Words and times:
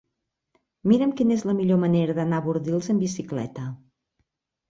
Mira'm 0.91 1.11
quina 1.19 1.35
és 1.35 1.43
la 1.49 1.53
millor 1.59 1.79
manera 1.83 2.15
d'anar 2.19 2.39
a 2.41 2.45
Bordils 2.47 2.89
amb 2.95 3.05
bicicleta. 3.07 3.67